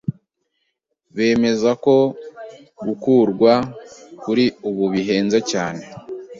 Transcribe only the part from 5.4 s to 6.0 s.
cyane